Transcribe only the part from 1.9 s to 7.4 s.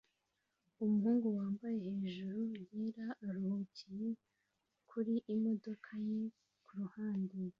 hejuru yera aruhukiye kuri imodoka ye kuruhande